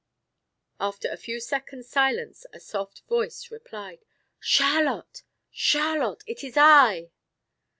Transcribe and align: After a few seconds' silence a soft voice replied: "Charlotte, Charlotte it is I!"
After 0.79 1.11
a 1.11 1.15
few 1.15 1.39
seconds' 1.39 1.87
silence 1.87 2.47
a 2.53 2.59
soft 2.59 3.03
voice 3.07 3.51
replied: 3.51 4.03
"Charlotte, 4.39 5.21
Charlotte 5.51 6.23
it 6.25 6.43
is 6.43 6.57
I!" 6.57 7.11